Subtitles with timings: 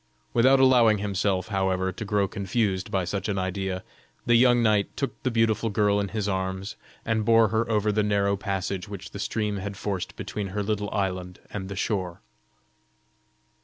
[0.33, 3.83] Without allowing himself, however, to grow confused by such an idea
[4.25, 8.01] the young knight took the beautiful girl in his arms, and bore her over the
[8.01, 12.19] narrow passage which the stream had forced between her little island and the shore.